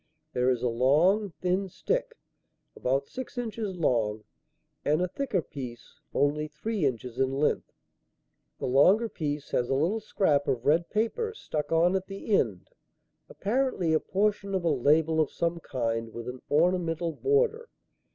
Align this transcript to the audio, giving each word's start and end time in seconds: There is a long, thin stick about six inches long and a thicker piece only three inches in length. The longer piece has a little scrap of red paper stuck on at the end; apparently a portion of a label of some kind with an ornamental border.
There 0.33 0.49
is 0.49 0.63
a 0.63 0.67
long, 0.67 1.29
thin 1.41 1.69
stick 1.69 2.17
about 2.75 3.05
six 3.07 3.37
inches 3.37 3.75
long 3.75 4.23
and 4.83 4.99
a 4.99 5.07
thicker 5.07 5.43
piece 5.43 5.99
only 6.11 6.47
three 6.47 6.85
inches 6.87 7.19
in 7.19 7.31
length. 7.39 7.71
The 8.57 8.65
longer 8.65 9.07
piece 9.07 9.51
has 9.51 9.69
a 9.69 9.75
little 9.75 9.99
scrap 9.99 10.47
of 10.47 10.65
red 10.65 10.89
paper 10.89 11.35
stuck 11.35 11.71
on 11.71 11.95
at 11.95 12.07
the 12.07 12.35
end; 12.35 12.71
apparently 13.29 13.93
a 13.93 13.99
portion 13.99 14.55
of 14.55 14.63
a 14.63 14.69
label 14.69 15.21
of 15.21 15.29
some 15.31 15.59
kind 15.59 16.11
with 16.11 16.27
an 16.27 16.41
ornamental 16.49 17.11
border. 17.11 17.69